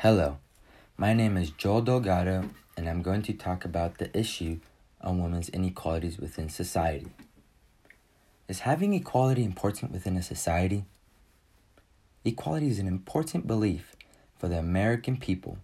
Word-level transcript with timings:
Hello, 0.00 0.36
my 0.98 1.14
name 1.14 1.38
is 1.38 1.50
Joel 1.50 1.80
Delgado, 1.80 2.50
and 2.76 2.86
I'm 2.86 3.00
going 3.00 3.22
to 3.22 3.32
talk 3.32 3.64
about 3.64 3.96
the 3.96 4.14
issue 4.16 4.60
on 5.00 5.22
women's 5.22 5.48
inequalities 5.48 6.18
within 6.18 6.50
society. 6.50 7.06
Is 8.46 8.60
having 8.60 8.92
equality 8.92 9.42
important 9.42 9.92
within 9.92 10.18
a 10.18 10.22
society? 10.22 10.84
Equality 12.26 12.68
is 12.68 12.78
an 12.78 12.86
important 12.86 13.46
belief 13.46 13.96
for 14.38 14.48
the 14.48 14.58
American 14.58 15.16
people, 15.16 15.56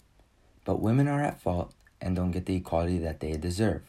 but 0.65 0.81
women 0.81 1.09
are 1.09 1.23
at 1.23 1.43
fault 1.43 1.75
and 2.01 2.17
don't 2.17 2.31
get 2.31 2.47
the 2.47 2.57
equality 2.57 2.97
that 2.97 3.21
they 3.21 3.33
deserve. 3.37 3.83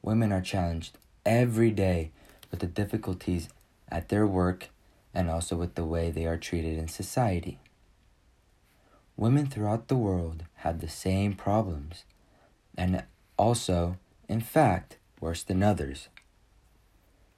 Women 0.00 0.32
are 0.32 0.40
challenged 0.40 0.96
every 1.26 1.70
day 1.70 2.12
with 2.50 2.60
the 2.60 2.66
difficulties 2.66 3.50
at 3.90 4.08
their 4.08 4.26
work 4.26 4.70
and 5.12 5.28
also 5.28 5.54
with 5.54 5.74
the 5.74 5.84
way 5.84 6.10
they 6.10 6.24
are 6.24 6.38
treated 6.38 6.78
in 6.78 6.88
society. 6.88 7.58
Women 9.20 9.44
throughout 9.48 9.88
the 9.88 9.98
world 9.98 10.44
have 10.64 10.80
the 10.80 10.88
same 10.88 11.34
problems, 11.34 12.04
and 12.74 13.04
also, 13.36 13.98
in 14.30 14.40
fact, 14.40 14.96
worse 15.20 15.42
than 15.42 15.62
others. 15.62 16.08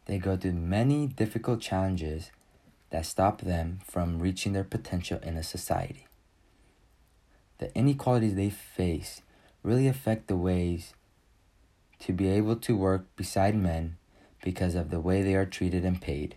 They 0.05 0.19
go 0.19 0.37
through 0.37 0.53
many 0.53 1.09
difficult 1.09 1.61
challenges 1.61 2.31
that 2.91 3.05
stop 3.05 3.41
them 3.41 3.81
from 3.85 4.21
reaching 4.21 4.53
their 4.53 4.63
potential 4.63 5.19
in 5.25 5.37
a 5.37 5.43
society. 5.43 6.07
The 7.59 7.77
inequalities 7.77 8.37
they 8.37 8.51
face 8.51 9.23
really 9.65 9.89
affect 9.89 10.29
the 10.29 10.37
ways 10.37 10.95
to 11.99 12.13
be 12.13 12.29
able 12.29 12.55
to 12.55 12.77
work 12.77 13.07
beside 13.17 13.57
men 13.57 13.97
because 14.41 14.77
of 14.77 14.91
the 14.91 15.01
way 15.01 15.21
they 15.21 15.35
are 15.35 15.47
treated 15.47 15.85
and 15.85 16.01
paid. 16.01 16.37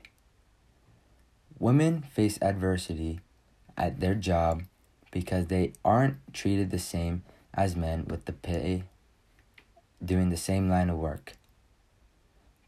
Women 1.59 2.01
face 2.01 2.39
adversity 2.41 3.19
at 3.77 3.99
their 3.99 4.15
job 4.15 4.63
because 5.15 5.47
they 5.47 5.71
aren't 5.85 6.17
treated 6.33 6.71
the 6.71 6.77
same 6.77 7.23
as 7.53 7.73
men 7.73 8.03
with 8.05 8.25
the 8.25 8.33
pay 8.33 8.83
doing 10.03 10.29
the 10.29 10.35
same 10.35 10.69
line 10.69 10.89
of 10.89 10.97
work. 10.97 11.31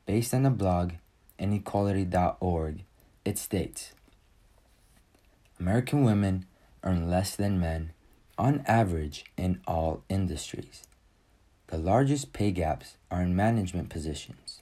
Based 0.06 0.34
on 0.34 0.44
the 0.44 0.50
blog 0.50 0.94
inequality.org, 1.38 2.84
it 3.26 3.38
states 3.38 3.92
American 5.60 6.06
women 6.06 6.46
earn 6.84 7.10
less 7.10 7.36
than 7.36 7.60
men 7.60 7.92
on 8.38 8.64
average 8.66 9.26
in 9.36 9.60
all 9.68 10.04
industries. 10.08 10.84
The 11.68 11.78
largest 11.78 12.32
pay 12.32 12.52
gaps 12.52 12.96
are 13.12 13.22
in 13.22 13.36
management 13.36 13.90
positions, 13.90 14.62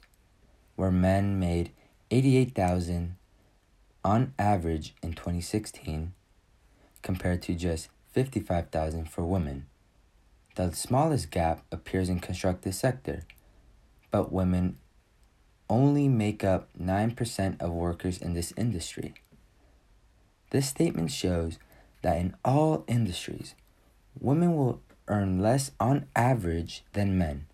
where 0.74 0.90
men 0.90 1.38
made 1.38 1.70
88,000 2.10 3.14
on 4.04 4.34
average 4.40 4.96
in 5.04 5.12
2016 5.12 6.12
compared 7.06 7.40
to 7.40 7.54
just 7.54 7.88
55,000 8.14 9.08
for 9.08 9.24
women. 9.24 9.66
The 10.56 10.72
smallest 10.72 11.30
gap 11.30 11.62
appears 11.70 12.08
in 12.08 12.18
constructive 12.18 12.74
sector, 12.74 13.22
but 14.10 14.32
women 14.32 14.78
only 15.70 16.08
make 16.08 16.42
up 16.42 16.68
9% 16.76 17.62
of 17.62 17.70
workers 17.70 18.18
in 18.18 18.34
this 18.34 18.52
industry. 18.56 19.14
This 20.50 20.66
statement 20.66 21.12
shows 21.12 21.60
that 22.02 22.16
in 22.16 22.34
all 22.44 22.82
industries, 22.88 23.54
women 24.18 24.56
will 24.56 24.80
earn 25.06 25.40
less 25.40 25.70
on 25.78 26.06
average 26.16 26.82
than 26.92 27.16
men, 27.16 27.46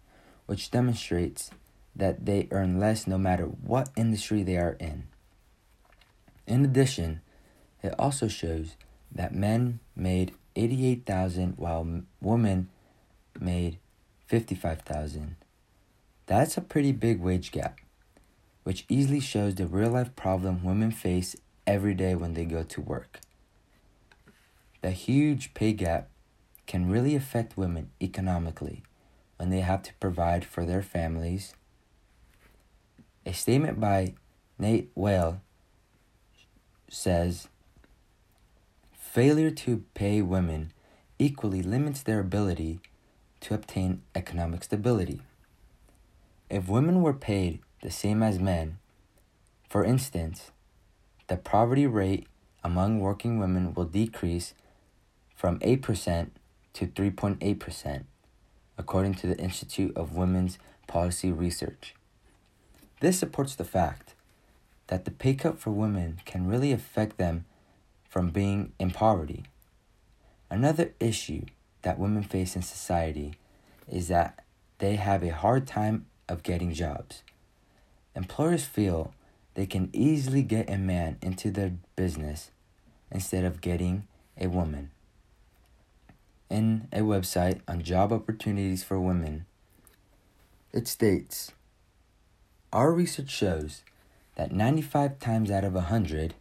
which 0.46 0.70
demonstrates 0.70 1.50
that 1.94 2.24
they 2.24 2.48
earn 2.52 2.80
less 2.80 3.06
no 3.06 3.18
matter 3.18 3.44
what 3.44 3.90
industry 3.96 4.42
they 4.42 4.56
are 4.56 4.78
in. 4.80 5.08
In 6.46 6.64
addition, 6.64 7.20
it 7.82 7.94
also 7.98 8.28
shows 8.28 8.76
that 9.14 9.34
men 9.34 9.80
made 9.94 10.32
88,000 10.56 11.54
while 11.56 12.02
women 12.20 12.68
made 13.38 13.78
55,000. 14.26 15.36
That's 16.26 16.56
a 16.56 16.62
pretty 16.62 16.92
big 16.92 17.20
wage 17.20 17.52
gap, 17.52 17.80
which 18.62 18.84
easily 18.88 19.20
shows 19.20 19.54
the 19.54 19.66
real 19.66 19.90
life 19.90 20.14
problem 20.16 20.64
women 20.64 20.90
face 20.90 21.36
every 21.66 21.94
day 21.94 22.14
when 22.14 22.34
they 22.34 22.44
go 22.44 22.62
to 22.62 22.80
work. 22.80 23.20
The 24.80 24.90
huge 24.90 25.54
pay 25.54 25.72
gap 25.72 26.08
can 26.66 26.90
really 26.90 27.14
affect 27.14 27.56
women 27.56 27.90
economically 28.00 28.82
when 29.36 29.50
they 29.50 29.60
have 29.60 29.82
to 29.82 29.94
provide 29.94 30.44
for 30.44 30.64
their 30.64 30.82
families. 30.82 31.54
A 33.26 33.32
statement 33.32 33.78
by 33.78 34.14
Nate 34.58 34.90
Whale 34.94 35.40
says 36.88 37.48
failure 39.12 39.50
to 39.50 39.84
pay 39.92 40.22
women 40.22 40.72
equally 41.18 41.60
limits 41.60 42.02
their 42.02 42.18
ability 42.18 42.80
to 43.40 43.52
obtain 43.52 44.00
economic 44.14 44.64
stability. 44.64 45.20
If 46.48 46.66
women 46.66 47.02
were 47.02 47.12
paid 47.12 47.60
the 47.82 47.90
same 47.90 48.22
as 48.22 48.38
men, 48.38 48.78
for 49.68 49.84
instance, 49.84 50.50
the 51.26 51.36
poverty 51.36 51.86
rate 51.86 52.26
among 52.64 53.00
working 53.00 53.38
women 53.38 53.74
will 53.74 53.84
decrease 53.84 54.54
from 55.36 55.58
8% 55.58 56.30
to 56.72 56.86
3.8%, 56.86 58.04
according 58.78 59.14
to 59.16 59.26
the 59.26 59.36
Institute 59.36 59.94
of 59.94 60.16
Women's 60.16 60.58
Policy 60.86 61.30
Research. 61.30 61.94
This 63.00 63.18
supports 63.18 63.56
the 63.56 63.64
fact 63.64 64.14
that 64.86 65.04
the 65.04 65.10
pay 65.10 65.34
cut 65.34 65.58
for 65.58 65.70
women 65.70 66.22
can 66.24 66.46
really 66.46 66.72
affect 66.72 67.18
them 67.18 67.44
from 68.12 68.28
being 68.28 68.70
in 68.78 68.90
poverty. 68.90 69.42
Another 70.50 70.92
issue 71.00 71.46
that 71.80 71.98
women 71.98 72.22
face 72.22 72.54
in 72.54 72.60
society 72.60 73.32
is 73.88 74.08
that 74.08 74.44
they 74.80 74.96
have 74.96 75.22
a 75.22 75.32
hard 75.32 75.66
time 75.66 76.04
of 76.28 76.42
getting 76.42 76.74
jobs. 76.74 77.22
Employers 78.14 78.66
feel 78.66 79.14
they 79.54 79.64
can 79.64 79.88
easily 79.94 80.42
get 80.42 80.68
a 80.68 80.76
man 80.76 81.16
into 81.22 81.50
their 81.50 81.72
business 81.96 82.50
instead 83.10 83.46
of 83.46 83.62
getting 83.62 84.06
a 84.38 84.46
woman. 84.46 84.90
In 86.50 86.88
a 86.92 86.98
website 86.98 87.62
on 87.66 87.82
job 87.82 88.12
opportunities 88.12 88.84
for 88.84 89.00
women, 89.00 89.46
it 90.70 90.86
states 90.86 91.52
Our 92.74 92.92
research 92.92 93.30
shows 93.30 93.84
that 94.34 94.52
95 94.52 95.18
times 95.18 95.50
out 95.50 95.64
of 95.64 95.72
100, 95.72 96.34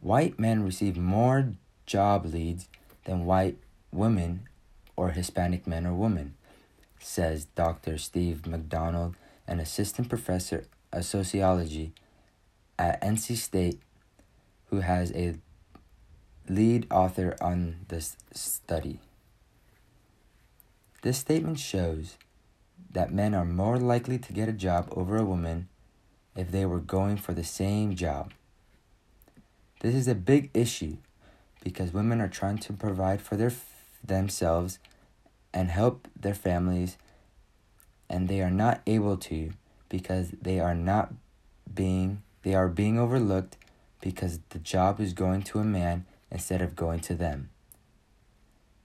white 0.00 0.38
men 0.38 0.62
receive 0.64 0.96
more 0.96 1.52
job 1.86 2.24
leads 2.26 2.68
than 3.04 3.24
white 3.24 3.58
women 3.92 4.48
or 4.96 5.10
Hispanic 5.10 5.66
men 5.66 5.86
or 5.86 5.94
women, 5.94 6.34
says 6.98 7.46
Dr. 7.46 7.98
Steve 7.98 8.46
McDonald, 8.46 9.16
an 9.46 9.60
assistant 9.60 10.08
professor 10.08 10.64
of 10.92 11.04
sociology 11.04 11.92
at 12.78 13.00
NC 13.02 13.36
State, 13.36 13.80
who 14.66 14.80
has 14.80 15.12
a 15.12 15.36
lead 16.48 16.86
author 16.90 17.36
on 17.40 17.76
this 17.88 18.16
study. 18.32 19.00
This 21.02 21.18
statement 21.18 21.58
shows 21.58 22.16
that 22.92 23.12
men 23.12 23.34
are 23.34 23.44
more 23.44 23.78
likely 23.78 24.18
to 24.18 24.32
get 24.32 24.48
a 24.48 24.52
job 24.52 24.88
over 24.92 25.16
a 25.16 25.24
woman 25.24 25.68
if 26.36 26.50
they 26.50 26.66
were 26.66 26.80
going 26.80 27.16
for 27.16 27.32
the 27.32 27.44
same 27.44 27.94
job. 27.94 28.32
This 29.80 29.94
is 29.94 30.08
a 30.08 30.14
big 30.14 30.50
issue 30.54 30.98
because 31.64 31.92
women 31.92 32.20
are 32.20 32.28
trying 32.28 32.58
to 32.58 32.72
provide 32.72 33.20
for 33.20 33.36
their 33.36 33.52
themselves 34.04 34.78
and 35.52 35.70
help 35.70 36.08
their 36.18 36.34
families 36.34 36.96
and 38.08 38.28
they 38.28 38.40
are 38.40 38.50
not 38.50 38.80
able 38.86 39.16
to 39.16 39.52
because 39.88 40.30
they 40.42 40.58
are 40.60 40.74
not 40.74 41.12
being 41.72 42.22
they 42.42 42.54
are 42.54 42.68
being 42.68 42.98
overlooked 42.98 43.56
because 44.00 44.40
the 44.50 44.58
job 44.58 45.00
is 45.00 45.12
going 45.12 45.42
to 45.42 45.58
a 45.58 45.64
man 45.64 46.06
instead 46.30 46.62
of 46.62 46.76
going 46.76 47.00
to 47.00 47.14
them. 47.14 47.50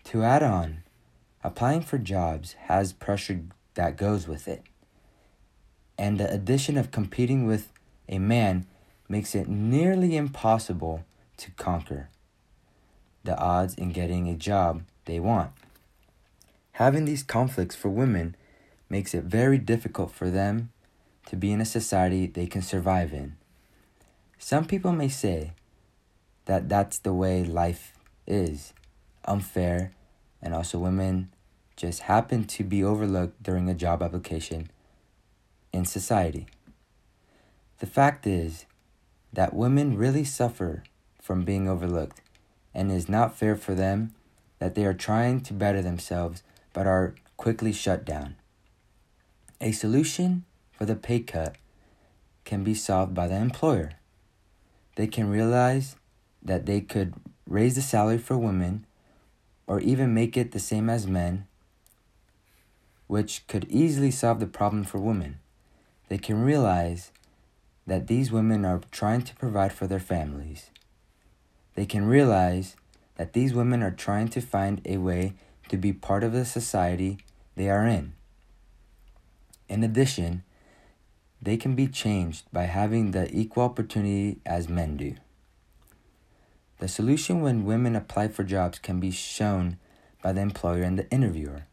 To 0.05 0.23
add 0.23 0.43
on, 0.43 0.83
applying 1.43 1.81
for 1.81 1.97
jobs 1.97 2.53
has 2.53 2.91
pressure 2.91 3.41
that 3.75 3.97
goes 3.97 4.27
with 4.27 4.47
it. 4.47 4.63
And 5.97 6.19
the 6.19 6.29
addition 6.31 6.77
of 6.77 6.91
competing 6.91 7.45
with 7.45 7.71
a 8.09 8.19
man 8.19 8.65
makes 9.07 9.35
it 9.35 9.47
nearly 9.47 10.15
impossible 10.15 11.05
to 11.37 11.51
conquer 11.51 12.09
the 13.23 13.37
odds 13.37 13.73
in 13.75 13.91
getting 13.91 14.27
a 14.27 14.35
job 14.35 14.83
they 15.05 15.19
want. 15.19 15.51
Having 16.73 17.05
these 17.05 17.23
conflicts 17.23 17.75
for 17.75 17.89
women 17.89 18.35
makes 18.89 19.13
it 19.13 19.23
very 19.23 19.57
difficult 19.57 20.11
for 20.11 20.29
them 20.29 20.71
to 21.27 21.35
be 21.35 21.51
in 21.51 21.61
a 21.61 21.65
society 21.65 22.27
they 22.27 22.45
can 22.45 22.61
survive 22.61 23.13
in. 23.13 23.35
Some 24.37 24.65
people 24.65 24.91
may 24.91 25.09
say 25.09 25.53
that 26.45 26.69
that's 26.69 26.99
the 26.99 27.13
way 27.13 27.43
life 27.43 27.93
is 28.27 28.73
unfair, 29.25 29.91
and 30.41 30.53
also 30.53 30.77
women 30.77 31.31
just 31.75 32.01
happen 32.01 32.45
to 32.45 32.63
be 32.63 32.83
overlooked 32.83 33.41
during 33.41 33.69
a 33.69 33.73
job 33.73 34.03
application 34.03 34.69
in 35.73 35.85
society. 35.85 36.45
The 37.79 37.87
fact 37.87 38.27
is 38.27 38.65
that 39.35 39.53
women 39.53 39.97
really 39.97 40.23
suffer 40.23 40.83
from 41.21 41.43
being 41.43 41.67
overlooked 41.67 42.21
and 42.73 42.91
is 42.91 43.07
not 43.07 43.37
fair 43.37 43.55
for 43.55 43.75
them 43.75 44.13
that 44.59 44.75
they 44.75 44.85
are 44.85 44.93
trying 44.93 45.41
to 45.41 45.53
better 45.53 45.81
themselves 45.81 46.41
but 46.73 46.87
are 46.87 47.15
quickly 47.37 47.71
shut 47.71 48.05
down. 48.05 48.35
A 49.61 49.71
solution 49.71 50.45
for 50.71 50.85
the 50.85 50.95
pay 50.95 51.19
cut 51.19 51.55
can 52.43 52.63
be 52.63 52.73
solved 52.73 53.13
by 53.13 53.27
the 53.27 53.35
employer. 53.35 53.93
They 54.95 55.07
can 55.07 55.29
realize 55.29 55.95
that 56.41 56.65
they 56.65 56.81
could 56.81 57.13
raise 57.47 57.75
the 57.75 57.81
salary 57.81 58.17
for 58.17 58.37
women 58.37 58.85
or 59.67 59.79
even 59.79 60.13
make 60.13 60.37
it 60.37 60.51
the 60.51 60.59
same 60.59 60.89
as 60.89 61.07
men, 61.07 61.47
which 63.07 63.45
could 63.47 63.65
easily 63.65 64.11
solve 64.11 64.39
the 64.39 64.47
problem 64.47 64.83
for 64.83 64.99
women. 64.99 65.39
They 66.07 66.17
can 66.17 66.43
realize 66.43 67.11
that 67.87 68.07
these 68.07 68.31
women 68.31 68.65
are 68.65 68.81
trying 68.91 69.21
to 69.21 69.35
provide 69.35 69.71
for 69.71 69.87
their 69.87 69.99
families. 69.99 70.69
They 71.75 71.85
can 71.85 72.05
realize 72.05 72.75
that 73.17 73.33
these 73.33 73.53
women 73.53 73.83
are 73.83 73.91
trying 73.91 74.29
to 74.29 74.41
find 74.41 74.81
a 74.85 74.97
way 74.97 75.33
to 75.69 75.77
be 75.77 75.93
part 75.93 76.23
of 76.23 76.33
the 76.33 76.45
society 76.45 77.17
they 77.55 77.69
are 77.69 77.85
in. 77.85 78.13
In 79.67 79.83
addition, 79.83 80.43
they 81.41 81.57
can 81.57 81.75
be 81.75 81.87
changed 81.87 82.45
by 82.51 82.63
having 82.63 83.11
the 83.11 83.29
equal 83.35 83.63
opportunity 83.63 84.39
as 84.45 84.69
men 84.69 84.97
do. 84.97 85.15
The 86.79 86.87
solution 86.87 87.41
when 87.41 87.65
women 87.65 87.95
apply 87.95 88.29
for 88.29 88.43
jobs 88.43 88.79
can 88.79 88.99
be 88.99 89.11
shown 89.11 89.77
by 90.21 90.33
the 90.33 90.41
employer 90.41 90.83
and 90.83 90.99
the 90.99 91.09
interviewer. 91.09 91.65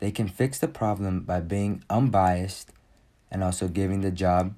They 0.00 0.10
can 0.10 0.28
fix 0.28 0.58
the 0.58 0.68
problem 0.68 1.20
by 1.20 1.40
being 1.40 1.84
unbiased 1.90 2.72
and 3.30 3.44
also 3.44 3.68
giving 3.68 4.00
the 4.00 4.10
job 4.10 4.54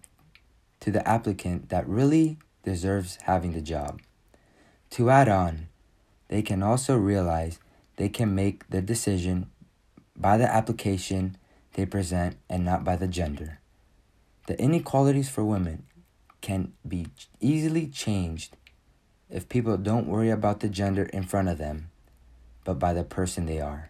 to 0.81 0.91
the 0.91 1.07
applicant 1.07 1.69
that 1.69 1.89
really 1.89 2.39
deserves 2.63 3.19
having 3.23 3.53
the 3.53 3.61
job. 3.61 4.01
To 4.91 5.11
add 5.11 5.29
on, 5.29 5.69
they 6.29 6.43
can 6.43 6.63
also 6.63 6.97
realize 6.97 7.59
they 7.97 8.09
can 8.09 8.35
make 8.35 8.69
the 8.71 8.81
decision 8.81 9.51
by 10.17 10.37
the 10.37 10.53
application 10.53 11.37
they 11.75 11.87
present 11.87 12.37
and 12.49 12.65
not 12.65 12.83
by 12.83 12.97
the 12.97 13.09
gender. 13.09 13.61
The 14.47 14.59
inequalities 14.61 15.29
for 15.29 15.45
women 15.45 15.85
can 16.41 16.73
be 16.87 17.07
easily 17.41 17.87
changed 17.87 18.57
if 19.29 19.49
people 19.49 19.77
don't 19.77 20.09
worry 20.09 20.31
about 20.31 20.61
the 20.61 20.69
gender 20.69 21.05
in 21.05 21.23
front 21.23 21.49
of 21.49 21.59
them, 21.59 21.91
but 22.65 22.79
by 22.79 22.93
the 22.93 23.05
person 23.05 23.47
they 23.47 23.61
are. 23.61 23.90